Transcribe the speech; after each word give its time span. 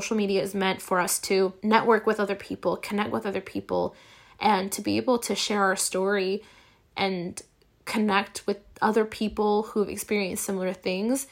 social 0.00 0.16
media 0.16 0.40
is 0.40 0.54
meant 0.54 0.80
for 0.80 0.98
us 0.98 1.18
to 1.18 1.52
network 1.62 2.06
with 2.06 2.18
other 2.18 2.34
people, 2.34 2.78
connect 2.78 3.10
with 3.10 3.26
other 3.26 3.42
people, 3.42 3.94
and 4.40 4.72
to 4.72 4.80
be 4.80 4.96
able 4.96 5.18
to 5.18 5.34
share 5.34 5.62
our 5.62 5.76
story 5.76 6.42
and 6.96 7.42
connect 7.84 8.46
with 8.46 8.56
other 8.80 9.04
people 9.04 9.64
who've 9.64 9.90
experienced 9.90 10.42
similar 10.42 10.72
things 10.72 11.26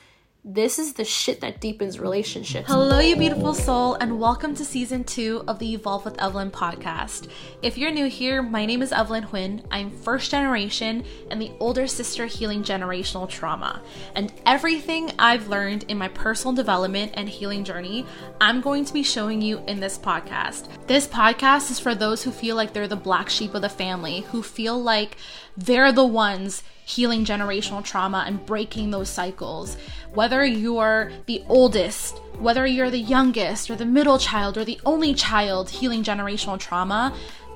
this 0.44 0.78
is 0.78 0.92
the 0.92 1.04
shit 1.04 1.40
that 1.40 1.60
deepens 1.60 1.98
relationships. 1.98 2.68
Hello, 2.68 3.00
you 3.00 3.16
beautiful 3.16 3.52
soul, 3.52 3.94
and 3.94 4.20
welcome 4.20 4.54
to 4.54 4.64
season 4.64 5.02
two 5.02 5.42
of 5.48 5.58
the 5.58 5.74
Evolve 5.74 6.04
with 6.04 6.20
Evelyn 6.22 6.52
podcast. 6.52 7.28
If 7.60 7.76
you're 7.76 7.90
new 7.90 8.06
here, 8.06 8.40
my 8.40 8.64
name 8.64 8.80
is 8.80 8.92
Evelyn 8.92 9.24
Huynh. 9.24 9.64
I'm 9.72 9.90
first 9.90 10.30
generation 10.30 11.04
and 11.30 11.42
the 11.42 11.50
older 11.58 11.88
sister 11.88 12.26
healing 12.26 12.62
generational 12.62 13.28
trauma. 13.28 13.82
And 14.14 14.32
everything 14.46 15.10
I've 15.18 15.48
learned 15.48 15.84
in 15.88 15.98
my 15.98 16.08
personal 16.08 16.54
development 16.54 17.12
and 17.14 17.28
healing 17.28 17.64
journey, 17.64 18.06
I'm 18.40 18.60
going 18.60 18.84
to 18.84 18.92
be 18.92 19.02
showing 19.02 19.42
you 19.42 19.60
in 19.66 19.80
this 19.80 19.98
podcast. 19.98 20.68
This 20.86 21.08
podcast 21.08 21.70
is 21.72 21.80
for 21.80 21.96
those 21.96 22.22
who 22.22 22.30
feel 22.30 22.54
like 22.54 22.72
they're 22.72 22.86
the 22.86 22.96
black 22.96 23.28
sheep 23.28 23.54
of 23.54 23.62
the 23.62 23.68
family, 23.68 24.20
who 24.20 24.44
feel 24.44 24.80
like 24.80 25.16
they're 25.56 25.92
the 25.92 26.06
ones 26.06 26.62
healing 26.88 27.22
generational 27.22 27.84
trauma 27.84 28.24
and 28.26 28.44
breaking 28.46 28.90
those 28.90 29.10
cycles. 29.10 29.76
Whether 30.14 30.42
you're 30.42 31.12
the 31.26 31.44
oldest, 31.46 32.16
whether 32.38 32.66
you're 32.66 32.90
the 32.90 32.98
youngest, 32.98 33.70
or 33.70 33.76
the 33.76 33.84
middle 33.84 34.18
child, 34.18 34.56
or 34.56 34.64
the 34.64 34.80
only 34.86 35.12
child 35.12 35.68
healing 35.68 36.02
generational 36.02 36.58
trauma, 36.58 37.14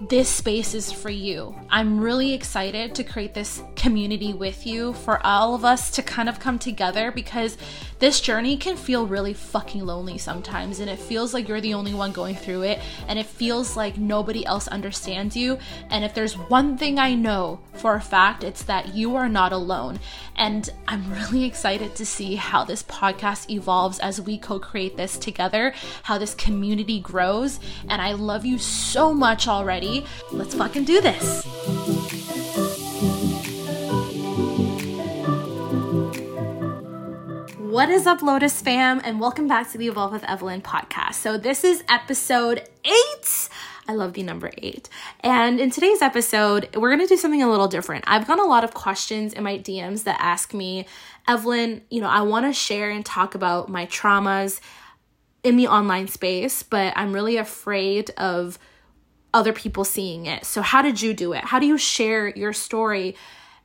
this 0.09 0.29
space 0.29 0.74
is 0.74 0.91
for 0.91 1.11
you. 1.11 1.55
I'm 1.70 2.01
really 2.01 2.33
excited 2.33 2.95
to 2.97 3.05
create 3.05 3.34
this 3.34 3.62
community 3.77 4.33
with 4.33 4.66
you 4.66 4.95
for 4.95 5.25
all 5.25 5.55
of 5.55 5.65
us 5.65 5.92
to 5.92 6.02
kind 6.02 6.28
of 6.28 6.41
come 6.41 6.59
together 6.59 7.12
because 7.12 7.56
this 8.01 8.20
journey 8.20 8.56
can 8.56 8.77
feel 8.77 9.06
really 9.06 9.33
fucking 9.33 9.87
lonely 9.87 10.19
sometimes 10.19 10.80
and 10.80 10.91
it 10.91 10.98
feels 10.98 11.33
like 11.33 11.47
you're 11.47 11.61
the 11.61 11.75
only 11.75 11.95
one 11.95 12.11
going 12.11 12.34
through 12.34 12.62
it 12.62 12.80
and 13.06 13.16
it 13.16 13.27
feels 13.27 13.77
like 13.77 13.97
nobody 13.97 14.45
else 14.45 14.66
understands 14.66 15.36
you. 15.36 15.56
And 15.89 16.05
if 16.05 16.14
there's 16.14 16.36
one 16.36 16.77
thing 16.77 16.98
I 16.98 17.14
know 17.14 17.61
for 17.75 17.95
a 17.95 18.00
fact, 18.00 18.42
it's 18.42 18.64
that 18.64 18.95
you 18.95 19.14
are 19.14 19.28
not 19.28 19.53
alone. 19.53 20.00
And 20.34 20.69
I'm 20.89 21.12
really 21.12 21.45
excited 21.45 21.95
to 21.95 22.06
see 22.06 22.34
how 22.34 22.64
this 22.64 22.83
podcast 22.83 23.50
evolves 23.50 23.98
as 24.00 24.20
we 24.20 24.39
co 24.39 24.58
create 24.58 24.97
this 24.97 25.17
together, 25.17 25.73
how 26.03 26.19
this 26.19 26.34
community 26.34 26.98
grows. 26.98 27.61
And 27.89 28.03
I 28.03 28.12
love 28.12 28.45
you 28.45 28.58
so 28.58 29.14
much 29.14 29.47
already. 29.47 29.92
Let's 30.31 30.55
fucking 30.55 30.85
do 30.85 31.01
this. 31.01 31.45
What 37.59 37.89
is 37.89 38.07
up, 38.07 38.23
Lotus 38.23 38.61
fam, 38.61 39.01
and 39.05 39.19
welcome 39.19 39.48
back 39.48 39.70
to 39.73 39.79
the 39.79 39.89
Evolve 39.89 40.13
with 40.13 40.25
Evelyn 40.25 40.63
podcast. 40.63 41.15
So, 41.15 41.37
this 41.37 41.65
is 41.65 41.83
episode 41.89 42.69
eight. 42.85 43.48
I 43.89 43.95
love 43.95 44.13
the 44.13 44.23
number 44.23 44.51
eight. 44.59 44.89
And 45.20 45.59
in 45.59 45.70
today's 45.70 46.03
episode, 46.03 46.69
we're 46.77 46.91
going 46.91 47.07
to 47.07 47.07
do 47.07 47.17
something 47.17 47.43
a 47.43 47.51
little 47.51 47.69
different. 47.69 48.05
I've 48.07 48.27
got 48.27 48.39
a 48.39 48.45
lot 48.45 48.63
of 48.63 48.75
questions 48.75 49.33
in 49.33 49.43
my 49.43 49.59
DMs 49.59 50.05
that 50.05 50.17
ask 50.20 50.55
me, 50.55 50.87
Evelyn, 51.27 51.83
you 51.91 52.01
know, 52.01 52.09
I 52.09 52.23
want 52.23 52.47
to 52.47 52.53
share 52.53 52.91
and 52.91 53.05
talk 53.05 53.35
about 53.35 53.69
my 53.69 53.87
traumas 53.87 54.61
in 55.43 55.57
the 55.57 55.67
online 55.67 56.09
space, 56.09 56.63
but 56.63 56.93
I'm 56.97 57.13
really 57.13 57.37
afraid 57.37 58.11
of 58.17 58.59
other 59.34 59.52
people 59.52 59.84
seeing 59.84 60.27
it. 60.27 60.44
So, 60.44 60.62
how 60.62 60.83
did 60.83 61.00
you 61.00 61.14
do 61.14 61.33
it? 61.33 61.44
How 61.44 61.58
do 61.58 61.66
you 61.66 61.78
share 61.78 62.28
your 62.28 62.52
story? 62.52 63.16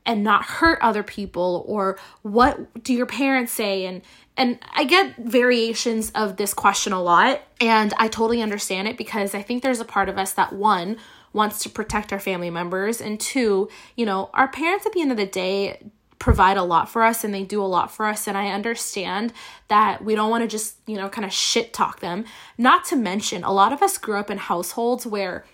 and 0.07 0.23
not 0.23 0.45
hurt 0.45 0.79
other 0.81 1.03
people 1.03 1.65
or 1.67 1.99
what 2.21 2.81
do 2.81 2.93
your 2.93 3.05
parents 3.05 3.51
say 3.51 3.85
and 3.85 4.01
and 4.37 4.59
I 4.73 4.83
get 4.83 5.17
variations 5.17 6.11
of 6.11 6.37
this 6.37 6.53
question 6.53 6.93
a 6.93 7.01
lot 7.01 7.41
and 7.59 7.93
I 7.97 8.07
totally 8.07 8.41
understand 8.41 8.87
it 8.87 8.97
because 8.97 9.35
I 9.35 9.41
think 9.41 9.61
there's 9.61 9.79
a 9.79 9.85
part 9.85 10.09
of 10.09 10.17
us 10.17 10.31
that 10.33 10.53
one 10.53 10.97
wants 11.33 11.61
to 11.63 11.69
protect 11.69 12.13
our 12.13 12.19
family 12.19 12.49
members 12.49 13.01
and 13.01 13.19
two, 13.19 13.67
you 13.95 14.05
know, 14.05 14.29
our 14.33 14.47
parents 14.47 14.85
at 14.85 14.93
the 14.93 15.01
end 15.01 15.11
of 15.11 15.17
the 15.17 15.25
day 15.25 15.81
provide 16.19 16.57
a 16.57 16.63
lot 16.63 16.89
for 16.89 17.03
us 17.03 17.23
and 17.23 17.33
they 17.33 17.43
do 17.43 17.61
a 17.61 17.65
lot 17.65 17.91
for 17.91 18.05
us 18.05 18.27
and 18.27 18.37
I 18.37 18.49
understand 18.49 19.33
that 19.67 20.03
we 20.03 20.15
don't 20.15 20.29
want 20.29 20.43
to 20.43 20.47
just, 20.47 20.77
you 20.87 20.95
know, 20.95 21.09
kind 21.09 21.25
of 21.25 21.33
shit 21.33 21.73
talk 21.73 21.99
them. 21.99 22.23
Not 22.57 22.85
to 22.85 22.95
mention 22.95 23.43
a 23.43 23.51
lot 23.51 23.73
of 23.73 23.81
us 23.81 23.97
grew 23.97 24.17
up 24.17 24.29
in 24.29 24.37
households 24.37 25.05
where 25.05 25.45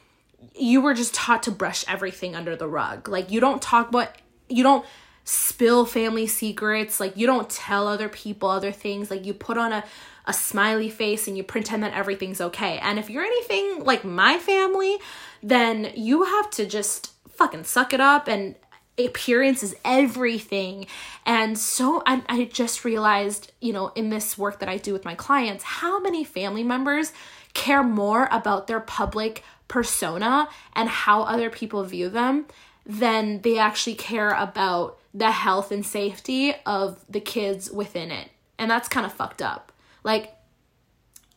you 0.55 0.81
were 0.81 0.93
just 0.93 1.13
taught 1.13 1.43
to 1.43 1.51
brush 1.51 1.85
everything 1.87 2.35
under 2.35 2.55
the 2.55 2.67
rug. 2.67 3.07
Like 3.07 3.31
you 3.31 3.39
don't 3.39 3.61
talk 3.61 3.89
about 3.89 4.09
you 4.49 4.63
don't 4.63 4.85
spill 5.25 5.85
family 5.85 6.27
secrets. 6.27 6.99
Like 6.99 7.17
you 7.17 7.27
don't 7.27 7.49
tell 7.49 7.87
other 7.87 8.09
people 8.09 8.49
other 8.49 8.71
things. 8.71 9.09
Like 9.09 9.25
you 9.25 9.33
put 9.33 9.57
on 9.57 9.71
a 9.71 9.83
a 10.25 10.33
smiley 10.33 10.89
face 10.89 11.27
and 11.27 11.35
you 11.35 11.43
pretend 11.43 11.83
that 11.83 11.93
everything's 11.93 12.39
okay. 12.39 12.77
And 12.79 12.97
if 12.97 13.09
you're 13.09 13.23
anything 13.23 13.83
like 13.83 14.05
my 14.05 14.37
family 14.37 14.97
then 15.41 15.91
you 15.95 16.23
have 16.23 16.49
to 16.51 16.65
just 16.65 17.11
fucking 17.29 17.65
suck 17.65 17.93
it 17.93 17.99
up 17.99 18.27
and 18.27 18.55
appearance 18.97 19.63
is 19.63 19.75
everything. 19.83 20.85
And 21.25 21.57
so 21.57 22.03
I, 22.05 22.21
I 22.29 22.45
just 22.45 22.85
realized 22.85 23.51
you 23.59 23.73
know 23.73 23.91
in 23.95 24.09
this 24.09 24.37
work 24.37 24.59
that 24.59 24.69
i 24.69 24.77
do 24.77 24.93
with 24.93 25.05
my 25.05 25.15
clients 25.15 25.63
how 25.63 25.99
many 25.99 26.23
family 26.23 26.63
members 26.63 27.11
care 27.53 27.83
more 27.83 28.27
about 28.31 28.67
their 28.67 28.79
public 28.79 29.43
persona 29.67 30.47
and 30.73 30.89
how 30.89 31.23
other 31.23 31.49
people 31.49 31.83
view 31.83 32.09
them 32.09 32.45
then 32.85 33.41
they 33.41 33.57
actually 33.57 33.95
care 33.95 34.31
about 34.31 34.99
the 35.13 35.31
health 35.31 35.71
and 35.71 35.85
safety 35.85 36.53
of 36.65 37.03
the 37.09 37.19
kids 37.19 37.71
within 37.71 38.11
it. 38.11 38.29
And 38.57 38.69
that's 38.69 38.89
kind 38.89 39.05
of 39.05 39.13
fucked 39.13 39.41
up. 39.41 39.71
Like, 40.03 40.33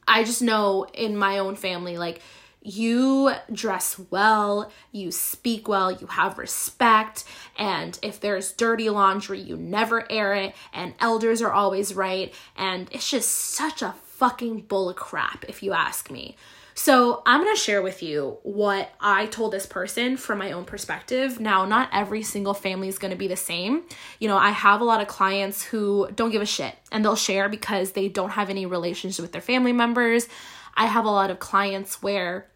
I 0.09 0.25
just 0.25 0.43
know 0.43 0.87
in 0.95 1.17
my 1.17 1.39
own 1.39 1.57
family, 1.57 1.99
like, 1.99 2.21
you 2.63 3.33
dress 3.53 3.97
well, 4.11 4.73
you 4.91 5.13
speak 5.13 5.69
well, 5.69 5.93
you 5.93 6.09
have 6.09 6.37
respect, 6.37 7.23
and 7.57 7.97
if 8.03 8.19
there's 8.19 8.51
dirty 8.53 8.91
laundry, 8.91 9.39
you 9.39 9.57
never 9.57 10.11
air 10.11 10.35
it, 10.35 10.53
and 10.73 10.95
elders 10.99 11.41
are 11.43 11.53
always 11.53 11.95
right, 11.95 12.35
and 12.57 12.89
it's 12.91 13.09
just 13.09 13.31
such 13.31 13.83
a 13.83 13.95
fucking 14.07 14.63
bull 14.63 14.89
of 14.89 14.97
crap, 14.97 15.45
if 15.49 15.63
you 15.63 15.73
ask 15.73 16.11
me. 16.11 16.35
So 16.79 17.23
I'm 17.25 17.43
going 17.43 17.57
to 17.57 17.61
share 17.61 17.81
with 17.81 18.03
you 18.03 18.37
what 18.43 18.91
I 19.01 19.27
told 19.27 19.53
this 19.53 19.65
person 19.65 20.19
from 20.19 20.39
my 20.39 20.53
own 20.53 20.67
perspective. 20.67 21.41
Now, 21.41 21.65
not 21.65 21.89
every 21.91 22.23
single 22.23 22.53
family 22.53 22.89
is 22.89 22.99
going 22.99 23.13
to 23.13 23.17
be 23.17 23.29
the 23.29 23.35
same. 23.37 23.85
You 24.21 24.29
know, 24.29 24.37
I 24.37 24.51
have 24.51 24.83
a 24.83 24.85
lot 24.85 25.01
of 25.01 25.09
clients 25.09 25.65
who 25.65 26.07
don't 26.15 26.31
give 26.31 26.43
a 26.43 26.47
shit 26.47 26.75
and 26.93 27.03
they'll 27.03 27.17
share 27.17 27.49
because 27.49 27.93
they 27.93 28.09
don't 28.09 28.31
have 28.31 28.51
any 28.51 28.67
relationship 28.67 29.23
with 29.23 29.33
their 29.33 29.41
family 29.41 29.73
members. 29.73 30.29
I 30.77 30.85
have 30.85 31.07
a 31.07 31.11
lot 31.11 31.31
of 31.31 31.39
clients 31.39 32.03
where 32.03 32.47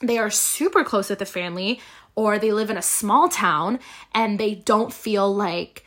they 0.00 0.18
are 0.18 0.28
super 0.28 0.82
close 0.82 1.08
with 1.08 1.20
the 1.20 1.24
family 1.24 1.80
or 2.16 2.40
they 2.40 2.50
live 2.50 2.68
in 2.68 2.76
a 2.76 2.82
small 2.82 3.28
town 3.28 3.78
and 4.12 4.40
they 4.40 4.56
don't 4.56 4.92
feel 4.92 5.32
like 5.32 5.86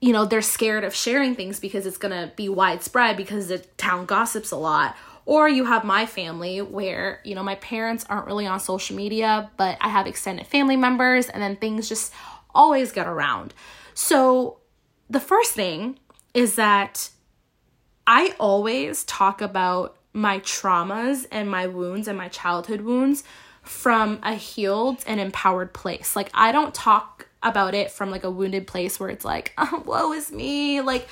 you 0.00 0.14
know 0.14 0.24
they're 0.24 0.40
scared 0.40 0.82
of 0.82 0.94
sharing 0.94 1.34
things 1.34 1.60
because 1.60 1.84
it's 1.84 1.98
going 1.98 2.10
to 2.10 2.34
be 2.34 2.48
widespread 2.48 3.18
because 3.18 3.48
the 3.48 3.58
town 3.58 4.06
gossips 4.06 4.50
a 4.50 4.56
lot 4.56 4.96
or 5.26 5.48
you 5.48 5.64
have 5.64 5.84
my 5.84 6.06
family 6.06 6.60
where, 6.60 7.20
you 7.24 7.34
know, 7.34 7.42
my 7.42 7.56
parents 7.56 8.04
aren't 8.08 8.26
really 8.26 8.46
on 8.46 8.60
social 8.60 8.96
media, 8.96 9.50
but 9.56 9.76
I 9.80 9.88
have 9.88 10.06
extended 10.06 10.46
family 10.46 10.76
members 10.76 11.28
and 11.28 11.42
then 11.42 11.56
things 11.56 11.88
just 11.88 12.12
always 12.54 12.92
get 12.92 13.06
around. 13.06 13.54
So 13.94 14.58
the 15.08 15.20
first 15.20 15.52
thing 15.52 15.98
is 16.34 16.56
that 16.56 17.10
I 18.06 18.34
always 18.38 19.04
talk 19.04 19.40
about 19.40 19.96
my 20.12 20.40
traumas 20.40 21.26
and 21.30 21.50
my 21.50 21.66
wounds 21.66 22.08
and 22.08 22.18
my 22.18 22.28
childhood 22.28 22.80
wounds 22.80 23.22
from 23.62 24.18
a 24.22 24.34
healed 24.34 25.04
and 25.06 25.20
empowered 25.20 25.72
place. 25.72 26.16
Like 26.16 26.30
I 26.34 26.52
don't 26.52 26.74
talk 26.74 27.28
about 27.42 27.74
it 27.74 27.90
from 27.90 28.10
like 28.10 28.24
a 28.24 28.30
wounded 28.30 28.66
place 28.66 28.98
where 28.98 29.08
it's 29.08 29.24
like, 29.24 29.52
oh, 29.58 29.82
woe 29.84 30.12
is 30.12 30.32
me. 30.32 30.80
Like 30.80 31.08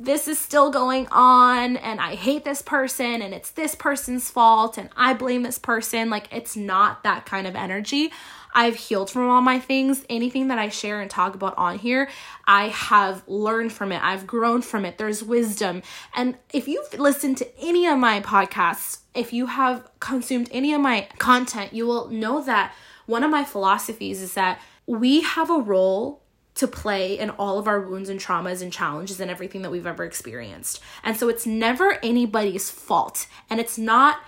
this 0.00 0.28
is 0.28 0.38
still 0.38 0.70
going 0.70 1.08
on 1.10 1.76
and 1.76 2.00
I 2.00 2.14
hate 2.14 2.44
this 2.44 2.62
person 2.62 3.20
and 3.20 3.34
it's 3.34 3.50
this 3.50 3.74
person's 3.74 4.30
fault 4.30 4.78
and 4.78 4.90
I 4.96 5.12
blame 5.12 5.42
this 5.42 5.58
person. 5.58 6.08
Like, 6.08 6.28
it's 6.32 6.56
not 6.56 7.02
that 7.02 7.26
kind 7.26 7.46
of 7.46 7.56
energy. 7.56 8.12
I've 8.54 8.76
healed 8.76 9.10
from 9.10 9.28
all 9.28 9.40
my 9.40 9.58
things. 9.58 10.04
Anything 10.08 10.48
that 10.48 10.58
I 10.58 10.68
share 10.68 11.00
and 11.00 11.10
talk 11.10 11.34
about 11.34 11.58
on 11.58 11.78
here, 11.78 12.08
I 12.46 12.68
have 12.68 13.22
learned 13.26 13.72
from 13.72 13.92
it. 13.92 14.02
I've 14.02 14.26
grown 14.26 14.62
from 14.62 14.84
it. 14.84 14.98
There's 14.98 15.22
wisdom. 15.22 15.82
And 16.14 16.36
if 16.52 16.68
you've 16.68 16.94
listened 16.94 17.36
to 17.38 17.60
any 17.60 17.86
of 17.86 17.98
my 17.98 18.20
podcasts, 18.20 18.98
if 19.14 19.32
you 19.32 19.46
have 19.46 19.88
consumed 20.00 20.48
any 20.52 20.72
of 20.72 20.80
my 20.80 21.08
content, 21.18 21.72
you 21.72 21.86
will 21.86 22.08
know 22.08 22.40
that 22.42 22.72
one 23.06 23.24
of 23.24 23.30
my 23.30 23.44
philosophies 23.44 24.22
is 24.22 24.34
that 24.34 24.60
we 24.86 25.22
have 25.22 25.50
a 25.50 25.58
role 25.58 26.22
to 26.58 26.66
play 26.66 27.16
in 27.16 27.30
all 27.30 27.58
of 27.58 27.68
our 27.68 27.80
wounds 27.80 28.08
and 28.08 28.18
traumas 28.18 28.62
and 28.62 28.72
challenges 28.72 29.20
and 29.20 29.30
everything 29.30 29.62
that 29.62 29.70
we've 29.70 29.86
ever 29.86 30.04
experienced. 30.04 30.80
And 31.04 31.16
so 31.16 31.28
it's 31.28 31.46
never 31.46 31.98
anybody's 32.02 32.68
fault. 32.68 33.28
And 33.48 33.60
it's 33.60 33.78
not 33.78 34.18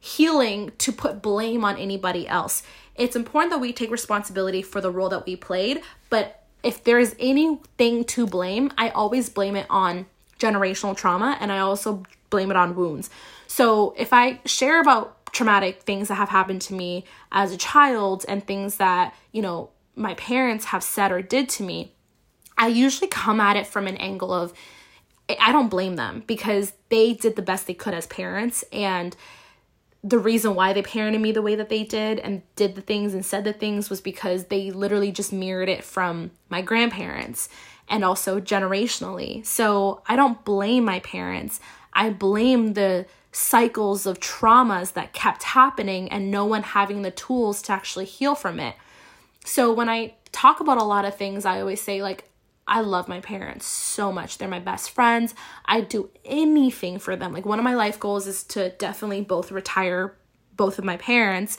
healing 0.00 0.72
to 0.78 0.90
put 0.90 1.20
blame 1.20 1.66
on 1.66 1.76
anybody 1.76 2.26
else. 2.26 2.62
It's 2.94 3.14
important 3.14 3.52
that 3.52 3.58
we 3.58 3.74
take 3.74 3.90
responsibility 3.90 4.62
for 4.62 4.80
the 4.80 4.90
role 4.90 5.10
that 5.10 5.26
we 5.26 5.36
played, 5.36 5.82
but 6.08 6.44
if 6.62 6.82
there 6.82 6.98
is 6.98 7.14
anything 7.18 8.04
to 8.04 8.26
blame, 8.26 8.72
I 8.78 8.88
always 8.88 9.28
blame 9.28 9.54
it 9.54 9.66
on 9.68 10.06
generational 10.38 10.96
trauma 10.96 11.36
and 11.40 11.52
I 11.52 11.58
also 11.58 12.04
blame 12.30 12.50
it 12.50 12.56
on 12.56 12.74
wounds. 12.74 13.10
So 13.46 13.94
if 13.98 14.12
I 14.14 14.40
share 14.46 14.80
about 14.80 15.32
traumatic 15.32 15.82
things 15.82 16.08
that 16.08 16.14
have 16.14 16.30
happened 16.30 16.62
to 16.62 16.74
me 16.74 17.04
as 17.32 17.52
a 17.52 17.58
child 17.58 18.24
and 18.28 18.46
things 18.46 18.76
that, 18.76 19.14
you 19.32 19.42
know, 19.42 19.70
my 19.96 20.14
parents 20.14 20.66
have 20.66 20.82
said 20.84 21.10
or 21.10 21.22
did 21.22 21.48
to 21.48 21.62
me, 21.62 21.92
I 22.56 22.68
usually 22.68 23.08
come 23.08 23.40
at 23.40 23.56
it 23.56 23.66
from 23.66 23.86
an 23.86 23.96
angle 23.96 24.32
of 24.32 24.52
I 25.40 25.50
don't 25.50 25.68
blame 25.68 25.96
them 25.96 26.22
because 26.26 26.72
they 26.88 27.12
did 27.12 27.34
the 27.34 27.42
best 27.42 27.66
they 27.66 27.74
could 27.74 27.94
as 27.94 28.06
parents 28.06 28.64
and 28.72 29.16
the 30.04 30.18
reason 30.18 30.54
why 30.54 30.72
they 30.72 30.82
parented 30.82 31.20
me 31.20 31.32
the 31.32 31.42
way 31.42 31.56
that 31.56 31.68
they 31.68 31.82
did 31.82 32.20
and 32.20 32.42
did 32.54 32.76
the 32.76 32.80
things 32.80 33.12
and 33.12 33.26
said 33.26 33.42
the 33.42 33.52
things 33.52 33.90
was 33.90 34.00
because 34.00 34.44
they 34.44 34.70
literally 34.70 35.10
just 35.10 35.32
mirrored 35.32 35.68
it 35.68 35.82
from 35.82 36.30
my 36.48 36.62
grandparents 36.62 37.48
and 37.88 38.04
also 38.04 38.38
generationally. 38.40 39.44
So 39.44 40.02
I 40.06 40.14
don't 40.14 40.44
blame 40.44 40.84
my 40.84 41.00
parents. 41.00 41.58
I 41.92 42.10
blame 42.10 42.74
the 42.74 43.06
cycles 43.32 44.06
of 44.06 44.20
traumas 44.20 44.92
that 44.92 45.12
kept 45.12 45.42
happening 45.42 46.08
and 46.10 46.30
no 46.30 46.44
one 46.44 46.62
having 46.62 47.02
the 47.02 47.10
tools 47.10 47.60
to 47.62 47.72
actually 47.72 48.04
heal 48.04 48.36
from 48.36 48.60
it. 48.60 48.76
So 49.46 49.72
when 49.72 49.88
I 49.88 50.14
talk 50.32 50.60
about 50.60 50.76
a 50.76 50.84
lot 50.84 51.04
of 51.04 51.16
things, 51.16 51.44
I 51.44 51.60
always 51.60 51.80
say, 51.80 52.02
like, 52.02 52.28
I 52.66 52.80
love 52.80 53.06
my 53.06 53.20
parents 53.20 53.64
so 53.64 54.10
much. 54.10 54.38
They're 54.38 54.48
my 54.48 54.58
best 54.58 54.90
friends. 54.90 55.36
I'd 55.64 55.88
do 55.88 56.10
anything 56.24 56.98
for 56.98 57.14
them. 57.14 57.32
Like 57.32 57.46
one 57.46 57.60
of 57.60 57.64
my 57.64 57.74
life 57.74 58.00
goals 58.00 58.26
is 58.26 58.42
to 58.44 58.70
definitely 58.70 59.20
both 59.20 59.52
retire 59.52 60.16
both 60.56 60.80
of 60.80 60.84
my 60.84 60.96
parents. 60.96 61.58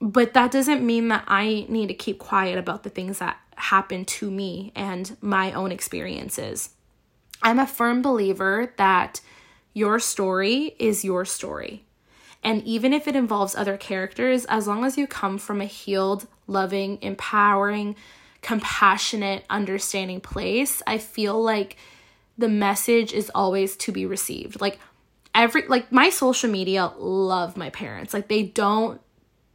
But 0.00 0.34
that 0.34 0.50
doesn't 0.50 0.84
mean 0.84 1.08
that 1.08 1.24
I 1.28 1.64
need 1.68 1.88
to 1.88 1.94
keep 1.94 2.18
quiet 2.18 2.58
about 2.58 2.82
the 2.82 2.90
things 2.90 3.20
that 3.20 3.38
happen 3.54 4.04
to 4.04 4.30
me 4.30 4.72
and 4.74 5.16
my 5.20 5.52
own 5.52 5.70
experiences. 5.70 6.70
I'm 7.40 7.60
a 7.60 7.66
firm 7.66 8.02
believer 8.02 8.74
that 8.78 9.20
your 9.74 10.00
story 10.00 10.74
is 10.80 11.04
your 11.04 11.24
story. 11.24 11.84
And 12.42 12.62
even 12.64 12.92
if 12.92 13.08
it 13.08 13.16
involves 13.16 13.54
other 13.54 13.76
characters, 13.76 14.44
as 14.46 14.66
long 14.66 14.84
as 14.84 14.96
you 14.96 15.06
come 15.06 15.38
from 15.38 15.60
a 15.60 15.66
healed, 15.66 16.26
loving, 16.46 16.98
empowering, 17.02 17.96
compassionate, 18.42 19.44
understanding 19.50 20.20
place, 20.20 20.82
I 20.86 20.98
feel 20.98 21.42
like 21.42 21.76
the 22.36 22.48
message 22.48 23.12
is 23.12 23.30
always 23.34 23.76
to 23.76 23.92
be 23.92 24.06
received. 24.06 24.60
Like 24.60 24.78
every 25.34 25.66
like 25.66 25.90
my 25.92 26.10
social 26.10 26.50
media 26.50 26.92
love 26.96 27.56
my 27.56 27.70
parents. 27.70 28.14
Like 28.14 28.28
they 28.28 28.44
don't 28.44 29.00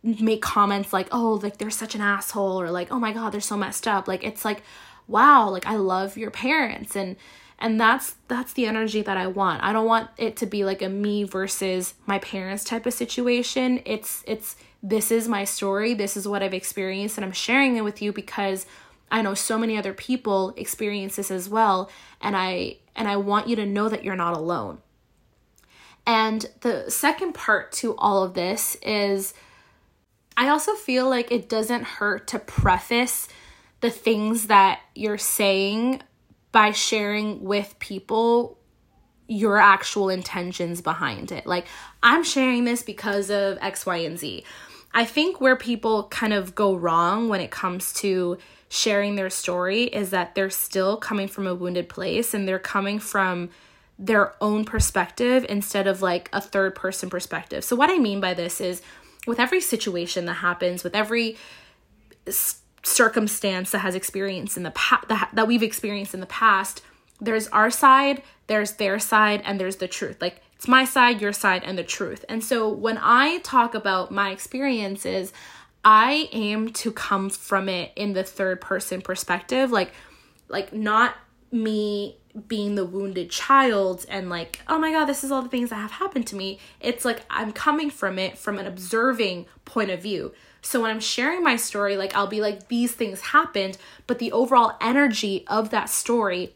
make 0.04 0.42
comments 0.42 0.92
like, 0.92 1.08
"Oh, 1.12 1.40
like 1.42 1.58
they're 1.58 1.70
such 1.70 1.96
an 1.96 2.02
asshole" 2.02 2.60
or 2.60 2.70
like, 2.72 2.92
"Oh 2.92 3.00
my 3.00 3.14
god, 3.14 3.32
they're 3.32 3.42
so 3.42 3.58
messed 3.58 3.88
up." 3.88 4.08
Like 4.08 4.24
it's 4.24 4.44
like, 4.44 4.64
"Wow, 5.08 5.50
like 5.50 5.66
I 5.66 5.78
love 5.78 6.18
your 6.18 6.32
parents." 6.32 6.96
And 6.96 7.16
and 7.64 7.80
that's 7.80 8.16
that's 8.28 8.52
the 8.54 8.66
energy 8.66 9.02
that 9.02 9.16
I 9.16 9.26
want. 9.26 9.64
I 9.64 9.72
don't 9.72 9.86
want 9.86 10.10
it 10.18 10.36
to 10.38 10.46
be 10.46 10.66
like 10.66 10.82
a 10.82 10.90
me 10.90 11.24
versus 11.24 11.94
my 12.06 12.20
parents 12.20 12.66
type 12.66 12.86
of 12.86 12.94
situation. 12.94 13.82
It's 13.86 14.22
it's 14.28 14.58
this 14.84 15.12
is 15.12 15.30
my 15.30 15.46
story, 15.46 15.94
this 15.94 16.18
is 16.18 16.28
what 16.28 16.44
I've 16.44 16.54
experienced, 16.54 17.18
and 17.18 17.24
I'm 17.24 17.32
sharing 17.32 17.78
it 17.78 17.84
with 17.86 18.02
you 18.02 18.12
because 18.12 18.66
I 19.10 19.22
know 19.22 19.34
so 19.34 19.58
many 19.58 19.78
other 19.78 19.94
people 19.94 20.54
experience 20.58 21.16
this 21.16 21.32
as 21.32 21.48
well, 21.48 21.90
and 22.20 22.36
I 22.36 22.80
and 22.98 23.08
I 23.08 23.16
want 23.16 23.48
you 23.48 23.56
to 23.56 23.66
know 23.66 23.88
that 23.88 24.04
you're 24.04 24.18
not 24.18 24.36
alone. 24.36 24.80
And 26.06 26.46
the 26.60 26.92
second 26.92 27.32
part 27.32 27.72
to 27.74 27.96
all 27.96 28.26
of 28.26 28.34
this 28.34 28.76
is 28.82 29.34
I 30.36 30.50
also 30.50 30.74
feel 30.74 31.08
like 31.08 31.32
it 31.32 31.48
doesn't 31.48 31.84
hurt 31.84 32.28
to 32.28 32.40
preface 32.40 33.30
the 33.80 33.90
things 33.90 34.48
that 34.48 34.82
you're 34.96 35.18
saying 35.18 36.02
by 36.54 36.72
sharing 36.72 37.44
with 37.44 37.76
people 37.80 38.58
your 39.28 39.58
actual 39.58 40.10
intentions 40.10 40.80
behind 40.80 41.32
it. 41.34 41.46
Like, 41.46 41.66
I'm 42.02 42.24
sharing 42.24 42.64
this 42.64 42.84
because 42.84 43.30
of 43.30 43.58
X, 43.60 43.86
Y, 43.86 43.98
and 43.98 44.18
Z. 44.18 44.46
I 44.94 45.04
think 45.04 45.42
where 45.42 45.56
people 45.56 46.04
kind 46.10 46.32
of 46.32 46.54
go 46.54 46.76
wrong 46.76 47.28
when 47.28 47.42
it 47.42 47.50
comes 47.50 47.92
to 47.96 48.38
sharing 48.70 49.16
their 49.16 49.30
story 49.30 49.84
is 49.84 50.12
that 50.12 50.36
they're 50.36 50.52
still 50.52 50.98
coming 50.98 51.28
from 51.28 51.48
a 51.48 51.56
wounded 51.56 51.90
place 51.90 52.34
and 52.34 52.48
they're 52.48 52.60
coming 52.60 53.00
from 53.00 53.50
their 53.98 54.36
own 54.42 54.66
perspective 54.66 55.46
instead 55.50 55.88
of 55.88 56.02
like 56.02 56.30
a 56.32 56.42
third 56.42 56.76
person 56.76 57.10
perspective. 57.10 57.64
So, 57.64 57.76
what 57.76 57.90
I 57.90 57.98
mean 57.98 58.20
by 58.20 58.36
this 58.36 58.62
is 58.62 58.84
with 59.26 59.40
every 59.40 59.62
situation 59.62 60.26
that 60.26 60.34
happens, 60.36 60.84
with 60.84 60.96
every 60.96 61.38
circumstance 62.84 63.72
that 63.72 63.80
has 63.80 63.96
experienced 63.96 64.58
in 64.58 64.64
the 64.64 64.72
past 64.72 65.08
that, 65.08 65.30
that 65.34 65.48
we've 65.48 65.64
experienced 65.64 66.14
in 66.14 66.20
the 66.20 66.26
past, 66.26 66.82
there's 67.20 67.48
our 67.50 67.72
side, 67.72 68.22
there's 68.48 68.74
their 68.74 69.00
side, 69.00 69.42
and 69.46 69.60
there's 69.60 69.78
the 69.78 69.88
truth. 69.88 70.22
Like 70.22 70.42
it's 70.56 70.68
my 70.68 70.86
side, 70.86 71.22
your 71.22 71.34
side, 71.34 71.64
and 71.66 71.78
the 71.78 71.84
truth. 71.84 72.26
And 72.30 72.44
so 72.44 72.70
when 72.70 72.98
I 73.02 73.40
talk 73.40 73.74
about 73.74 74.12
my 74.12 74.32
experiences, 74.32 75.34
I 75.84 76.30
aim 76.32 76.72
to 76.74 76.92
come 76.92 77.30
from 77.30 77.68
it 77.68 77.92
in 77.96 78.14
the 78.14 78.24
third 78.24 78.62
person 78.62 79.02
perspective, 79.02 79.72
like 79.72 79.92
like 80.50 80.74
not 80.74 81.16
me 81.52 82.18
being 82.48 82.76
the 82.76 82.86
wounded 82.86 83.30
child 83.30 84.06
and 84.10 84.30
like, 84.30 84.60
oh 84.68 84.80
my 84.80 84.92
god, 84.92 85.06
this 85.06 85.24
is 85.24 85.32
all 85.32 85.42
the 85.42 85.50
things 85.50 85.70
that 85.70 85.76
have 85.76 85.92
happened 85.92 86.28
to 86.28 86.36
me. 86.36 86.60
It's 86.80 87.06
like 87.06 87.22
I'm 87.30 87.52
coming 87.52 87.90
from 87.90 88.18
it 88.18 88.38
from 88.38 88.58
an 88.58 88.66
observing 88.66 89.46
point 89.66 89.92
of 89.92 90.02
view. 90.02 90.34
So 90.62 90.82
when 90.82 90.92
I'm 90.92 91.00
sharing 91.00 91.44
my 91.44 91.58
story, 91.58 91.98
like 91.98 92.16
I'll 92.16 92.28
be 92.28 92.42
like, 92.42 92.70
these 92.70 92.94
things 92.94 93.22
happened, 93.22 93.78
but 94.08 94.20
the 94.20 94.32
overall 94.32 94.78
energy 94.82 95.46
of 95.48 95.70
that 95.70 95.90
story 95.90 96.56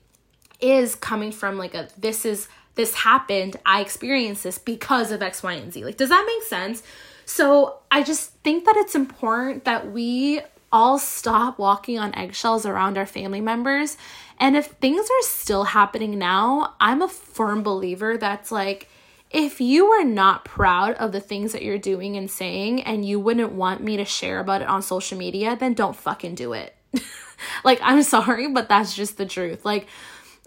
is 0.60 0.96
coming 0.96 1.32
from 1.32 1.58
like 1.58 1.76
a 1.76 1.90
this 1.98 2.26
is 2.26 2.48
this 2.78 2.94
happened, 2.94 3.58
I 3.66 3.82
experienced 3.82 4.44
this 4.44 4.58
because 4.60 5.12
of 5.12 5.22
X, 5.22 5.44
Y, 5.44 5.54
and 5.54 5.74
Z. 5.74 5.84
Like, 5.84 5.98
does 5.98 6.10
that 6.10 6.24
make 6.26 6.48
sense? 6.48 6.84
So 7.26 7.80
I 7.92 8.04
just 8.04 8.32
think 8.44 8.66
that 8.66 8.78
it's 8.78 8.96
important 8.96 9.66
that 9.66 9.92
we 9.92 10.42
all 10.72 11.00
stop 11.00 11.58
walking 11.58 11.98
on 11.98 12.14
eggshells 12.16 12.66
around 12.66 12.98
our 12.98 13.06
family 13.06 13.42
members. 13.42 13.98
And 14.40 14.56
if 14.56 14.68
things 14.68 15.06
are 15.06 15.24
still 15.24 15.66
happening 15.66 16.18
now, 16.18 16.76
I'm 16.80 17.02
a 17.02 17.08
firm 17.08 17.64
believer 17.64 18.18
that's 18.18 18.52
like, 18.52 18.90
if 19.30 19.60
you 19.60 19.88
are 19.88 20.04
not 20.06 20.46
proud 20.46 20.96
of 20.96 21.12
the 21.12 21.20
things 21.20 21.52
that 21.52 21.62
you're 21.62 21.78
doing 21.78 22.16
and 22.16 22.32
saying 22.32 22.84
and 22.84 23.06
you 23.06 23.20
wouldn't 23.20 23.52
want 23.52 23.84
me 23.84 23.98
to 23.98 24.06
share 24.06 24.40
about 24.40 24.62
it 24.62 24.68
on 24.68 24.82
social 24.82 25.18
media, 25.18 25.58
then 25.58 25.74
don't 25.74 25.96
fucking 25.96 26.36
do 26.36 26.54
it. 26.54 26.76
like, 27.64 27.80
I'm 27.82 28.04
sorry, 28.04 28.48
but 28.48 28.70
that's 28.70 28.96
just 28.96 29.18
the 29.18 29.26
truth. 29.26 29.66
Like, 29.66 29.88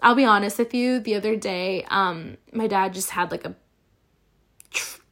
I'll 0.01 0.15
be 0.15 0.25
honest 0.25 0.57
with 0.57 0.73
you, 0.73 0.99
the 0.99 1.15
other 1.15 1.35
day, 1.35 1.85
um, 1.89 2.37
my 2.51 2.67
dad 2.67 2.93
just 2.93 3.11
had 3.11 3.29
like 3.29 3.45
a 3.45 3.55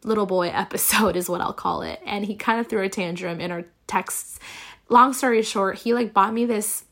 little 0.04 0.26
boy 0.26 0.50
episode, 0.54 1.16
is 1.16 1.30
what 1.30 1.42
I'll 1.42 1.54
call 1.54 1.82
it. 1.82 2.00
And 2.06 2.26
he 2.26 2.36
kind 2.36 2.60
of 2.60 2.68
threw 2.68 2.82
a 2.82 2.90
tantrum 2.90 3.40
in 3.40 3.52
our 3.52 3.66
texts. 3.88 4.40
Long 4.90 5.14
story 5.14 5.42
short, 5.44 5.80
he 5.80 5.94
like 5.94 6.14
bought 6.14 6.34
me 6.34 6.46
this 6.46 6.86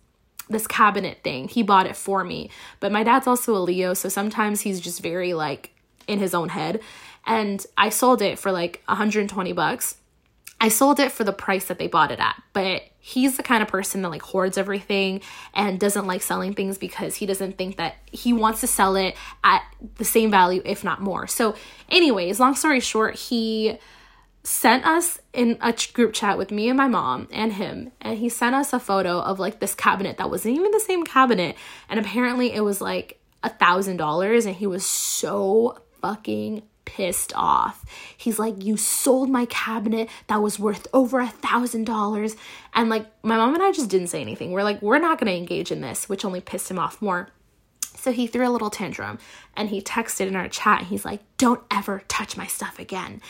this 0.50 0.68
cabinet 0.68 1.20
thing. 1.24 1.48
He 1.48 1.62
bought 1.62 1.88
it 1.88 1.96
for 1.96 2.24
me. 2.24 2.50
But 2.80 2.92
my 2.92 3.04
dad's 3.04 3.28
also 3.28 3.56
a 3.56 3.60
Leo, 3.60 3.94
so 3.94 4.10
sometimes 4.10 4.62
he's 4.62 4.80
just 4.80 5.02
very 5.02 5.34
like 5.34 5.72
in 6.08 6.20
his 6.20 6.34
own 6.34 6.50
head. 6.50 6.80
And 7.26 7.66
I 7.78 7.90
sold 7.90 8.22
it 8.22 8.40
for 8.40 8.52
like 8.52 8.82
120 8.86 9.52
bucks. 9.54 9.98
I 10.60 10.70
sold 10.70 11.00
it 11.00 11.12
for 11.12 11.24
the 11.24 11.34
price 11.34 11.66
that 11.66 11.78
they 11.78 11.88
bought 11.88 12.12
it 12.12 12.20
at, 12.20 12.42
but 12.52 12.82
he's 13.00 13.38
the 13.38 13.44
kind 13.44 13.62
of 13.62 13.70
person 13.70 14.02
that 14.02 14.10
like 14.10 14.24
hoards 14.24 14.58
everything 14.58 15.22
and 15.54 15.80
doesn't 15.80 16.08
like 16.08 16.24
selling 16.24 16.56
things 16.56 16.80
because 16.80 17.16
he 17.16 17.28
doesn't 17.28 17.60
think 17.60 17.78
that 17.78 17.96
he 18.12 18.34
wants 18.34 18.62
to 18.62 18.68
sell 18.68 18.96
it 18.96 19.16
at 19.44 19.62
the 19.96 20.06
same 20.06 20.32
value, 20.32 20.64
if 20.66 20.84
not 20.84 21.00
more. 21.00 21.28
So, 21.28 21.54
anyways, 21.90 22.40
long 22.40 22.56
story 22.56 22.80
short, 22.80 23.16
he 23.16 23.78
sent 24.48 24.86
us 24.86 25.20
in 25.34 25.58
a 25.60 25.76
group 25.92 26.14
chat 26.14 26.38
with 26.38 26.52
me 26.52 26.70
and 26.70 26.78
my 26.78 26.88
mom 26.88 27.28
and 27.34 27.52
him 27.52 27.92
and 28.00 28.18
he 28.18 28.30
sent 28.30 28.56
us 28.56 28.72
a 28.72 28.80
photo 28.80 29.20
of 29.20 29.40
like 29.40 29.60
this 29.60 29.76
cabinet 29.76 30.18
that 30.18 30.30
wasn't 30.30 30.56
even 30.56 30.72
the 30.72 30.80
same 30.80 31.04
cabinet 31.04 31.54
and 31.90 32.00
apparently 32.00 32.54
it 32.54 32.62
was 32.62 32.80
like 32.80 33.20
a 33.44 33.50
thousand 33.50 33.98
dollars 33.98 34.46
and 34.46 34.56
he 34.56 34.66
was 34.66 34.86
so 34.86 35.78
fucking 36.02 36.64
pissed 36.86 37.34
off. 37.36 37.84
He's 38.16 38.40
like, 38.40 38.64
You 38.64 38.78
sold 38.78 39.30
my 39.30 39.46
cabinet 39.48 40.10
that 40.28 40.42
was 40.42 40.58
worth 40.58 40.88
over 40.94 41.20
a 41.20 41.28
thousand 41.28 41.84
dollars. 41.84 42.38
And 42.74 42.90
like, 42.90 43.06
my 43.24 43.36
mom 43.36 43.54
and 43.54 43.62
I 43.62 43.74
just 43.74 43.90
didn't 43.90 44.08
say 44.08 44.22
anything. 44.22 44.54
We're 44.54 44.64
like, 44.64 44.82
We're 44.82 44.98
not 44.98 45.20
going 45.20 45.28
to 45.28 45.38
engage 45.38 45.70
in 45.70 45.82
this, 45.82 46.08
which 46.08 46.24
only 46.24 46.40
pissed 46.40 46.72
him 46.72 46.80
off 46.80 47.02
more. 47.02 47.30
So 47.82 48.14
he 48.14 48.26
threw 48.26 48.48
a 48.48 48.52
little 48.52 48.70
tantrum 48.70 49.20
and 49.56 49.68
he 49.68 49.82
texted 49.82 50.28
in 50.28 50.38
our 50.38 50.48
chat. 50.48 50.84
He's 50.84 51.04
like, 51.04 51.22
Don't 51.38 51.62
ever 51.70 52.04
touch 52.08 52.38
my 52.38 52.48
stuff 52.48 52.80
again. 52.80 53.22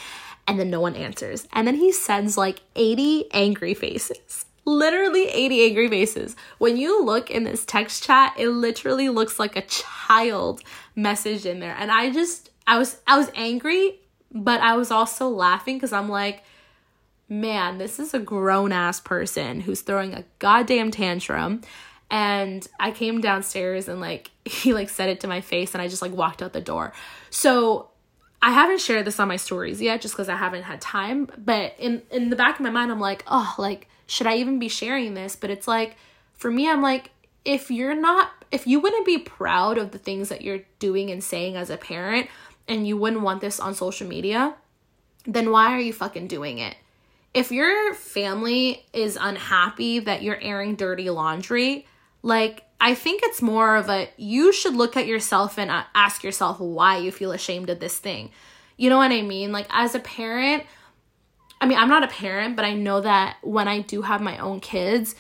And 0.48 0.60
then 0.60 0.70
no 0.70 0.80
one 0.80 0.96
answers. 0.96 1.48
And 1.52 1.68
then 1.68 1.76
he 1.76 1.92
sends 1.92 2.38
like 2.38 2.62
80 2.76 3.26
angry 3.34 3.74
faces 3.74 4.46
literally 4.68 5.30
80 5.30 5.66
angry 5.66 5.88
faces. 5.88 6.36
When 6.58 6.76
you 6.78 7.04
look 7.04 7.32
in 7.32 7.46
this 7.46 7.66
text 7.66 8.04
chat, 8.04 8.34
it 8.38 8.50
literally 8.50 9.10
looks 9.10 9.40
like 9.40 9.56
a 9.56 9.62
child 9.62 10.62
message 10.96 11.46
in 11.46 11.60
there. 11.60 11.76
And 11.80 11.90
I 11.90 12.12
just 12.12 12.52
I 12.68 12.78
was 12.78 12.98
I 13.08 13.18
was 13.18 13.32
angry, 13.34 14.00
but 14.32 14.60
I 14.62 14.76
was 14.76 14.92
also 14.92 15.30
laughing 15.30 15.78
because 15.78 15.94
I'm 15.94 16.10
like, 16.10 16.44
man, 17.30 17.78
this 17.78 17.98
is 17.98 18.14
a 18.14 18.20
grown 18.20 18.74
ass 18.74 19.00
person 19.00 19.62
who's 19.62 19.82
throwing 19.82 20.14
a 20.14 20.26
goddamn 20.40 20.92
tantrum. 20.92 21.62
and 22.12 22.68
I 22.80 22.92
came 22.92 23.22
downstairs 23.22 23.88
and 23.88 24.02
like 24.02 24.32
he 24.46 24.74
like 24.74 24.90
said 24.90 25.10
it 25.10 25.22
to 25.22 25.28
my 25.28 25.40
face 25.40 25.74
and 25.74 25.82
I 25.82 25.88
just 25.88 26.02
like 26.02 26.14
walked 26.14 26.44
out 26.44 26.52
the 26.52 26.62
door. 26.62 26.92
So 27.30 27.90
I 28.42 28.52
haven't 28.52 28.82
shared 28.82 29.06
this 29.06 29.20
on 29.20 29.28
my 29.28 29.36
stories 29.36 29.82
yet 29.82 30.02
just 30.02 30.14
because 30.14 30.30
I 30.30 30.36
haven't 30.36 30.64
had 30.64 30.82
time. 30.82 31.30
But 31.38 31.76
in 31.80 32.04
in 32.12 32.30
the 32.30 32.36
back 32.36 32.56
of 32.56 32.62
my 32.62 32.70
mind, 32.70 32.92
I'm 32.92 33.00
like, 33.00 33.24
oh, 33.28 33.54
like 33.58 33.88
should 34.06 34.28
I 34.28 34.38
even 34.38 34.58
be 34.60 34.70
sharing 34.70 35.14
this? 35.14 35.36
But 35.36 35.50
it's 35.50 35.68
like 35.68 35.96
for 36.34 36.52
me, 36.52 36.70
I'm 36.70 36.82
like, 36.82 37.12
if 37.44 37.72
you're 37.72 37.96
not, 37.96 38.32
if 38.52 38.68
you 38.68 38.80
wouldn't 38.80 39.06
be 39.06 39.18
proud 39.18 39.78
of 39.78 39.92
the 39.92 39.98
things 39.98 40.30
that 40.30 40.42
you're 40.42 40.62
doing 40.80 41.10
and 41.10 41.24
saying 41.24 41.56
as 41.56 41.70
a 41.70 41.78
parent, 41.78 42.28
and 42.68 42.88
you 42.88 42.98
wouldn't 42.98 43.22
want 43.22 43.42
this 43.42 43.60
on 43.60 43.74
social 43.74 44.08
media, 44.08 44.56
then 45.26 45.52
why 45.52 45.74
are 45.74 45.80
you 45.80 45.94
fucking 45.94 46.28
doing 46.28 46.60
it? 46.60 46.76
If 47.34 47.52
your 47.52 47.94
family 47.94 48.86
is 48.94 49.18
unhappy 49.20 50.00
that 50.00 50.24
you're 50.24 50.40
airing 50.42 50.76
dirty 50.76 51.10
laundry, 51.10 51.88
like 52.22 52.64
I 52.80 52.94
think 52.94 53.22
it's 53.24 53.42
more 53.42 53.76
of 53.76 53.90
a 53.90 54.10
you 54.18 54.54
should 54.54 54.76
look 54.76 54.96
at 54.96 55.08
yourself 55.08 55.58
and 55.58 55.72
uh, 55.72 55.84
ask 55.96 56.24
yourself 56.24 56.60
why 56.60 56.98
you 56.98 57.12
feel 57.12 57.32
ashamed 57.32 57.70
of 57.70 57.80
this 57.80 57.98
thing. 57.98 58.32
You 58.78 58.90
know 58.90 58.98
what 58.98 59.12
I 59.12 59.22
mean? 59.22 59.52
Like 59.52 59.68
as 59.70 59.96
a 59.96 60.00
parent, 60.00 60.64
I 61.60 61.66
mean, 61.66 61.78
I'm 61.78 61.90
not 61.90 62.04
a 62.04 62.08
parent, 62.08 62.56
but 62.56 62.66
I 62.66 62.74
know 62.74 63.02
that 63.02 63.38
when 63.42 63.68
I 63.68 63.80
do 63.82 64.04
have 64.04 64.22
my 64.22 64.38
own 64.38 64.60
kids, 64.60 65.16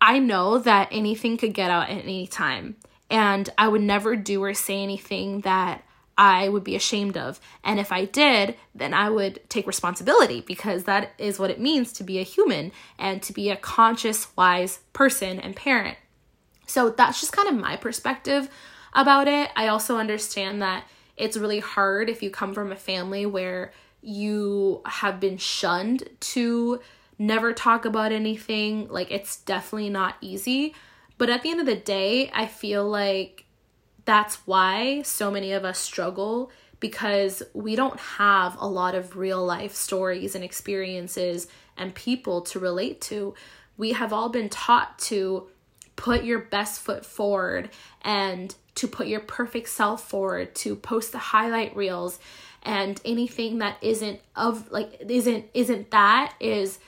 I 0.00 0.18
know 0.18 0.58
that 0.58 0.88
anything 0.90 1.36
could 1.36 1.52
get 1.52 1.70
out 1.70 1.90
at 1.90 2.02
any 2.02 2.26
time. 2.26 2.76
And 3.10 3.48
I 3.58 3.68
would 3.68 3.82
never 3.82 4.16
do 4.16 4.42
or 4.42 4.54
say 4.54 4.82
anything 4.82 5.42
that 5.42 5.84
I 6.18 6.48
would 6.48 6.64
be 6.64 6.76
ashamed 6.76 7.16
of. 7.16 7.40
And 7.62 7.78
if 7.78 7.92
I 7.92 8.06
did, 8.06 8.56
then 8.74 8.94
I 8.94 9.10
would 9.10 9.40
take 9.50 9.66
responsibility 9.66 10.40
because 10.40 10.84
that 10.84 11.12
is 11.18 11.38
what 11.38 11.50
it 11.50 11.60
means 11.60 11.92
to 11.94 12.04
be 12.04 12.18
a 12.18 12.22
human 12.22 12.72
and 12.98 13.22
to 13.22 13.32
be 13.34 13.50
a 13.50 13.56
conscious, 13.56 14.28
wise 14.34 14.80
person 14.92 15.38
and 15.38 15.54
parent. 15.54 15.98
So 16.66 16.90
that's 16.90 17.20
just 17.20 17.32
kind 17.32 17.48
of 17.48 17.54
my 17.54 17.76
perspective 17.76 18.48
about 18.92 19.28
it. 19.28 19.50
I 19.56 19.68
also 19.68 19.96
understand 19.96 20.60
that 20.62 20.84
it's 21.16 21.36
really 21.36 21.60
hard 21.60 22.10
if 22.10 22.22
you 22.22 22.30
come 22.30 22.52
from 22.52 22.72
a 22.72 22.76
family 22.76 23.24
where 23.24 23.72
you 24.02 24.82
have 24.86 25.18
been 25.18 25.38
shunned 25.38 26.08
to 26.20 26.80
never 27.18 27.52
talk 27.52 27.84
about 27.84 28.12
anything. 28.12 28.88
Like, 28.88 29.10
it's 29.10 29.36
definitely 29.36 29.90
not 29.90 30.16
easy. 30.20 30.74
But 31.18 31.30
at 31.30 31.42
the 31.42 31.50
end 31.50 31.60
of 31.60 31.66
the 31.66 31.76
day, 31.76 32.30
I 32.34 32.46
feel 32.46 32.86
like 32.86 33.46
that's 34.04 34.36
why 34.46 35.02
so 35.02 35.30
many 35.30 35.52
of 35.52 35.64
us 35.64 35.78
struggle 35.78 36.50
because 36.78 37.42
we 37.54 37.74
don't 37.74 37.98
have 37.98 38.56
a 38.58 38.66
lot 38.66 38.94
of 38.94 39.16
real 39.16 39.44
life 39.44 39.74
stories 39.74 40.34
and 40.34 40.44
experiences 40.44 41.48
and 41.76 41.94
people 41.94 42.42
to 42.42 42.58
relate 42.58 43.00
to. 43.00 43.34
We 43.76 43.92
have 43.92 44.12
all 44.12 44.28
been 44.28 44.48
taught 44.48 44.98
to 45.00 45.48
put 45.96 46.24
your 46.24 46.38
best 46.38 46.80
foot 46.80 47.04
forward 47.04 47.70
and 48.02 48.54
to 48.76 48.86
put 48.86 49.06
your 49.06 49.20
perfect 49.20 49.68
self 49.68 50.08
forward, 50.08 50.54
to 50.56 50.76
post 50.76 51.12
the 51.12 51.18
highlight 51.18 51.74
reels 51.74 52.18
and 52.62 53.00
anything 53.04 53.58
that 53.58 53.78
isn't 53.80 54.20
of 54.34 54.70
like 54.70 55.00
isn't 55.08 55.46
isn't 55.54 55.90
that 55.92 56.34
is 56.40 56.78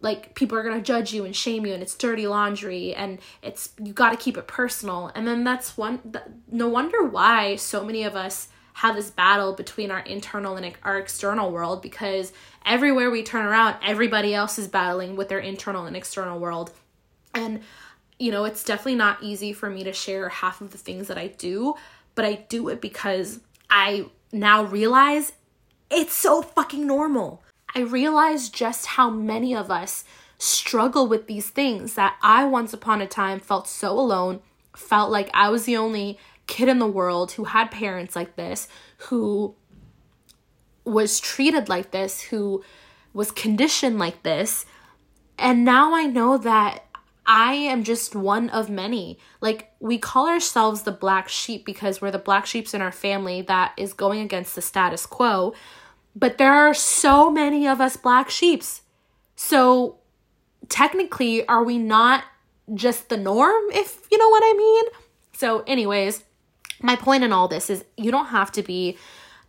like 0.00 0.34
people 0.34 0.58
are 0.58 0.62
going 0.62 0.76
to 0.76 0.82
judge 0.82 1.12
you 1.12 1.24
and 1.24 1.34
shame 1.34 1.66
you 1.66 1.72
and 1.72 1.82
it's 1.82 1.96
dirty 1.96 2.26
laundry 2.26 2.94
and 2.94 3.18
it's 3.42 3.70
you 3.82 3.92
got 3.92 4.10
to 4.10 4.16
keep 4.16 4.36
it 4.36 4.46
personal. 4.46 5.10
And 5.14 5.26
then 5.26 5.44
that's 5.44 5.76
one 5.76 6.14
no 6.50 6.68
wonder 6.68 7.04
why 7.04 7.56
so 7.56 7.84
many 7.84 8.02
of 8.02 8.14
us 8.14 8.48
have 8.74 8.94
this 8.94 9.10
battle 9.10 9.54
between 9.54 9.90
our 9.90 10.00
internal 10.00 10.56
and 10.56 10.72
our 10.84 10.98
external 10.98 11.50
world 11.50 11.82
because 11.82 12.32
everywhere 12.64 13.10
we 13.10 13.24
turn 13.24 13.44
around 13.44 13.76
everybody 13.84 14.34
else 14.34 14.56
is 14.58 14.68
battling 14.68 15.16
with 15.16 15.28
their 15.28 15.40
internal 15.40 15.86
and 15.86 15.96
external 15.96 16.38
world. 16.38 16.70
And 17.34 17.60
you 18.18 18.30
know, 18.30 18.44
it's 18.44 18.64
definitely 18.64 18.96
not 18.96 19.22
easy 19.22 19.52
for 19.52 19.70
me 19.70 19.84
to 19.84 19.92
share 19.92 20.28
half 20.28 20.60
of 20.60 20.72
the 20.72 20.78
things 20.78 21.08
that 21.08 21.18
I 21.18 21.28
do, 21.28 21.74
but 22.14 22.24
I 22.24 22.46
do 22.48 22.68
it 22.68 22.80
because 22.80 23.40
I 23.70 24.06
now 24.32 24.64
realize 24.64 25.32
it's 25.90 26.14
so 26.14 26.42
fucking 26.42 26.86
normal. 26.86 27.42
I 27.74 27.80
realize 27.80 28.48
just 28.48 28.86
how 28.86 29.10
many 29.10 29.54
of 29.54 29.70
us 29.70 30.04
struggle 30.38 31.06
with 31.06 31.26
these 31.26 31.50
things 31.50 31.94
that 31.94 32.16
I 32.22 32.44
once 32.44 32.72
upon 32.72 33.00
a 33.00 33.06
time 33.06 33.40
felt 33.40 33.68
so 33.68 33.98
alone, 33.98 34.40
felt 34.76 35.10
like 35.10 35.30
I 35.34 35.48
was 35.48 35.64
the 35.64 35.76
only 35.76 36.18
kid 36.46 36.68
in 36.68 36.78
the 36.78 36.86
world 36.86 37.32
who 37.32 37.44
had 37.44 37.70
parents 37.70 38.16
like 38.16 38.36
this, 38.36 38.68
who 39.08 39.54
was 40.84 41.20
treated 41.20 41.68
like 41.68 41.90
this, 41.90 42.22
who 42.22 42.64
was 43.12 43.30
conditioned 43.30 43.98
like 43.98 44.22
this. 44.22 44.64
And 45.38 45.64
now 45.64 45.94
I 45.94 46.04
know 46.04 46.38
that 46.38 46.84
I 47.28 47.52
am 47.52 47.84
just 47.84 48.16
one 48.16 48.48
of 48.48 48.70
many. 48.70 49.18
Like, 49.42 49.70
we 49.80 49.98
call 49.98 50.26
ourselves 50.26 50.82
the 50.82 50.92
black 50.92 51.28
sheep 51.28 51.66
because 51.66 52.00
we're 52.00 52.10
the 52.10 52.18
black 52.18 52.46
sheeps 52.46 52.72
in 52.72 52.80
our 52.80 52.90
family 52.90 53.42
that 53.42 53.74
is 53.76 53.92
going 53.92 54.20
against 54.20 54.54
the 54.54 54.62
status 54.62 55.04
quo. 55.04 55.52
But 56.16 56.38
there 56.38 56.54
are 56.54 56.72
so 56.72 57.30
many 57.30 57.68
of 57.68 57.82
us 57.82 57.98
black 57.98 58.30
sheeps. 58.30 58.80
So, 59.36 59.98
technically, 60.70 61.46
are 61.46 61.62
we 61.62 61.76
not 61.76 62.24
just 62.74 63.10
the 63.10 63.18
norm, 63.18 63.62
if 63.72 64.06
you 64.10 64.16
know 64.16 64.28
what 64.30 64.42
I 64.42 64.54
mean? 64.56 64.84
So, 65.34 65.60
anyways, 65.66 66.24
my 66.80 66.96
point 66.96 67.24
in 67.24 67.32
all 67.32 67.46
this 67.46 67.68
is 67.68 67.84
you 67.98 68.10
don't 68.10 68.26
have 68.26 68.50
to 68.52 68.62
be 68.62 68.96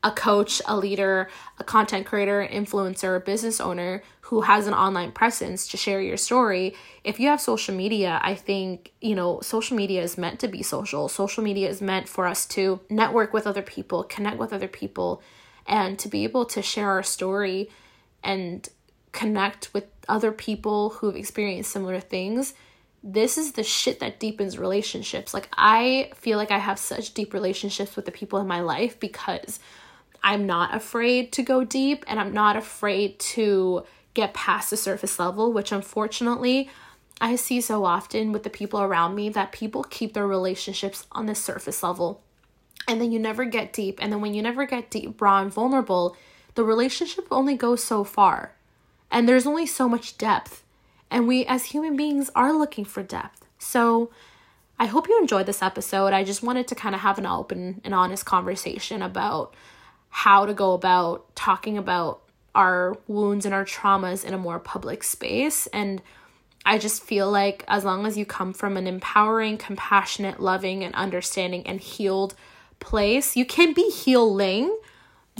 a 0.03 0.11
coach, 0.11 0.61
a 0.65 0.77
leader, 0.77 1.29
a 1.57 1.63
content 1.63 2.05
creator, 2.05 2.47
influencer, 2.49 3.23
business 3.23 3.59
owner 3.59 4.01
who 4.21 4.41
has 4.41 4.67
an 4.67 4.73
online 4.73 5.11
presence 5.11 5.67
to 5.67 5.77
share 5.77 6.01
your 6.01 6.15
story. 6.15 6.75
If 7.03 7.19
you 7.19 7.27
have 7.27 7.41
social 7.41 7.75
media, 7.75 8.19
I 8.23 8.35
think, 8.35 8.93
you 9.01 9.15
know, 9.15 9.41
social 9.41 9.75
media 9.75 10.01
is 10.01 10.17
meant 10.17 10.39
to 10.39 10.47
be 10.47 10.63
social. 10.63 11.09
Social 11.09 11.43
media 11.43 11.67
is 11.67 11.81
meant 11.81 12.07
for 12.07 12.27
us 12.27 12.45
to 12.47 12.79
network 12.89 13.33
with 13.33 13.45
other 13.45 13.61
people, 13.61 14.03
connect 14.03 14.37
with 14.37 14.53
other 14.53 14.67
people, 14.67 15.21
and 15.67 15.99
to 15.99 16.07
be 16.07 16.23
able 16.23 16.45
to 16.45 16.61
share 16.61 16.89
our 16.89 17.03
story 17.03 17.69
and 18.23 18.69
connect 19.11 19.73
with 19.73 19.85
other 20.07 20.31
people 20.31 20.89
who've 20.91 21.15
experienced 21.15 21.71
similar 21.71 21.99
things 21.99 22.53
this 23.03 23.37
is 23.37 23.53
the 23.53 23.63
shit 23.63 23.99
that 23.99 24.19
deepens 24.19 24.57
relationships. 24.57 25.33
Like, 25.33 25.47
I 25.53 26.11
feel 26.15 26.37
like 26.37 26.51
I 26.51 26.57
have 26.57 26.77
such 26.77 27.13
deep 27.13 27.33
relationships 27.33 27.95
with 27.95 28.05
the 28.05 28.11
people 28.11 28.39
in 28.39 28.47
my 28.47 28.59
life 28.59 28.99
because 28.99 29.59
I'm 30.23 30.45
not 30.45 30.75
afraid 30.75 31.31
to 31.33 31.43
go 31.43 31.63
deep 31.63 32.03
and 32.07 32.19
I'm 32.19 32.33
not 32.33 32.55
afraid 32.55 33.19
to 33.19 33.83
get 34.13 34.33
past 34.33 34.69
the 34.69 34.77
surface 34.77 35.19
level, 35.19 35.53
which 35.53 35.71
unfortunately 35.71 36.69
I 37.21 37.35
see 37.35 37.61
so 37.61 37.85
often 37.85 38.31
with 38.31 38.43
the 38.43 38.49
people 38.49 38.81
around 38.81 39.15
me 39.15 39.29
that 39.29 39.51
people 39.51 39.83
keep 39.83 40.13
their 40.13 40.27
relationships 40.27 41.05
on 41.11 41.25
the 41.25 41.35
surface 41.35 41.83
level. 41.83 42.21
And 42.87 42.99
then 42.99 43.11
you 43.11 43.19
never 43.19 43.45
get 43.45 43.73
deep. 43.73 43.99
And 44.01 44.11
then 44.11 44.21
when 44.21 44.33
you 44.33 44.41
never 44.41 44.65
get 44.65 44.89
deep, 44.89 45.21
raw, 45.21 45.41
and 45.41 45.53
vulnerable, 45.53 46.15
the 46.55 46.63
relationship 46.63 47.27
only 47.29 47.55
goes 47.55 47.83
so 47.83 48.03
far. 48.03 48.55
And 49.11 49.27
there's 49.27 49.45
only 49.45 49.65
so 49.65 49.87
much 49.87 50.17
depth. 50.17 50.63
And 51.11 51.27
we 51.27 51.45
as 51.45 51.65
human 51.65 51.95
beings 51.95 52.31
are 52.35 52.53
looking 52.53 52.85
for 52.85 53.03
depth. 53.03 53.45
So 53.57 54.11
I 54.79 54.85
hope 54.85 55.09
you 55.09 55.19
enjoyed 55.19 55.45
this 55.45 55.61
episode. 55.61 56.13
I 56.13 56.23
just 56.23 56.41
wanted 56.41 56.67
to 56.69 56.75
kind 56.75 56.95
of 56.95 57.01
have 57.01 57.17
an 57.17 57.25
open 57.25 57.81
and 57.83 57.93
honest 57.93 58.25
conversation 58.25 59.01
about 59.01 59.53
how 60.09 60.45
to 60.45 60.53
go 60.53 60.73
about 60.73 61.35
talking 61.35 61.77
about 61.77 62.21
our 62.55 62.97
wounds 63.07 63.45
and 63.45 63.53
our 63.53 63.65
traumas 63.65 64.25
in 64.25 64.33
a 64.33 64.37
more 64.37 64.59
public 64.59 65.03
space. 65.03 65.67
And 65.67 66.01
I 66.65 66.77
just 66.77 67.03
feel 67.03 67.29
like 67.31 67.63
as 67.67 67.85
long 67.85 68.05
as 68.05 68.17
you 68.17 68.25
come 68.25 68.53
from 68.53 68.75
an 68.75 68.87
empowering, 68.87 69.57
compassionate, 69.57 70.39
loving, 70.39 70.83
and 70.83 70.93
understanding 70.95 71.65
and 71.65 71.79
healed 71.79 72.35
place, 72.79 73.35
you 73.35 73.45
can 73.45 73.73
be 73.73 73.89
healing, 73.89 74.75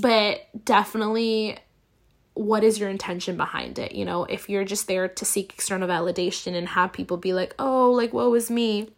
but 0.01 0.47
definitely 0.63 1.57
what 2.35 2.63
is 2.63 2.79
your 2.79 2.89
intention 2.89 3.35
behind 3.35 3.77
it? 3.79 3.91
You 3.93 4.05
know, 4.05 4.23
if 4.23 4.49
you're 4.49 4.63
just 4.63 4.87
there 4.87 5.09
to 5.09 5.25
seek 5.25 5.53
external 5.53 5.89
validation 5.89 6.53
and 6.53 6.69
have 6.69 6.93
people 6.93 7.17
be 7.17 7.33
like, 7.33 7.53
oh, 7.59 7.91
like, 7.91 8.13
woe 8.13 8.33
is 8.33 8.49
me, 8.49 8.89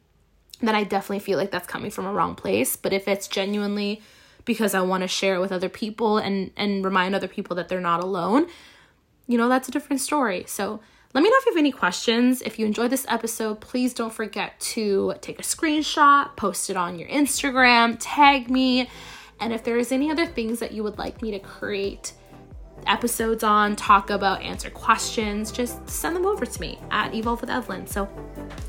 then 0.60 0.76
I 0.76 0.84
definitely 0.84 1.20
feel 1.20 1.40
like 1.40 1.50
that's 1.50 1.68
coming 1.68 1.90
from 1.90 2.06
a 2.06 2.14
wrong 2.14 2.36
place. 2.36 2.76
But 2.76 2.94
if 2.94 3.08
it's 3.08 3.28
genuinely 3.28 4.04
because 4.46 4.74
I 4.74 4.82
want 4.82 5.02
to 5.02 5.08
share 5.08 5.36
it 5.36 5.40
with 5.40 5.52
other 5.52 5.70
people 5.70 6.18
and 6.18 6.52
and 6.58 6.84
remind 6.84 7.16
other 7.16 7.28
people 7.28 7.56
that 7.58 7.70
they're 7.70 7.82
not 7.82 8.04
alone, 8.04 8.48
you 9.28 9.38
know, 9.38 9.50
that's 9.50 9.68
a 9.68 9.72
different 9.72 10.02
story. 10.02 10.46
So, 10.48 10.80
let 11.14 11.22
me 11.22 11.30
know 11.30 11.36
if 11.40 11.46
you 11.46 11.52
have 11.52 11.60
any 11.60 11.72
questions. 11.74 12.42
If 12.42 12.58
you 12.58 12.66
enjoyed 12.66 12.90
this 12.90 13.06
episode, 13.10 13.60
please 13.60 13.94
don't 13.94 14.14
forget 14.14 14.58
to 14.62 15.14
take 15.20 15.40
a 15.40 15.44
screenshot, 15.44 16.36
post 16.38 16.70
it 16.70 16.78
on 16.78 16.98
your 16.98 17.10
Instagram, 17.10 17.98
tag 18.00 18.50
me, 18.50 18.90
and 19.42 19.52
if 19.52 19.64
there 19.64 19.78
is 19.78 19.92
any 19.92 20.10
other 20.10 20.26
things 20.26 20.60
that 20.60 20.72
you 20.72 20.84
would 20.84 20.98
like 20.98 21.22
me 21.22 21.32
to 21.32 21.40
create 21.40 22.14
episodes 22.88 23.44
on, 23.44 23.76
talk 23.76 24.10
about, 24.10 24.42
answer 24.42 24.70
questions, 24.70 25.52
just 25.52 25.88
send 25.90 26.16
them 26.16 26.26
over 26.26 26.46
to 26.46 26.62
me 26.62 26.80
at 26.92 27.14
Evolve 27.14 27.42
with 27.42 27.50
Evelyn. 27.50 27.88
So 27.88 28.08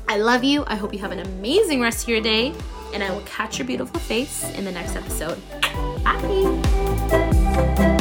I 0.09 0.17
love 0.17 0.43
you. 0.43 0.63
I 0.67 0.75
hope 0.75 0.93
you 0.93 0.99
have 0.99 1.11
an 1.11 1.19
amazing 1.19 1.81
rest 1.81 2.03
of 2.03 2.09
your 2.09 2.21
day, 2.21 2.53
and 2.93 3.03
I 3.03 3.11
will 3.11 3.21
catch 3.21 3.59
your 3.59 3.67
beautiful 3.67 3.99
face 4.01 4.43
in 4.55 4.65
the 4.65 4.71
next 4.71 4.95
episode 4.95 5.41
happy. 6.21 7.92